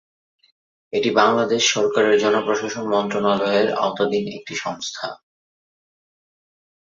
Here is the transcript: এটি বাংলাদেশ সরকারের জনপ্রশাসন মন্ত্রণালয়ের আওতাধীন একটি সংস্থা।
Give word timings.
এটি 0.93 1.09
বাংলাদেশ 1.15 1.61
সরকারের 1.73 2.15
জনপ্রশাসন 2.23 2.85
মন্ত্রণালয়ের 2.93 3.67
আওতাধীন 3.79 4.25
একটি 4.37 4.53
সংস্থা। 4.55 5.07